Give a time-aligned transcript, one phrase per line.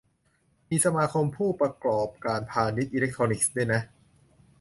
[0.69, 3.81] มี สมาคมผู้ประกอบการพาณิชย์อิเล็กทรอนิกส์ ด้วยนะ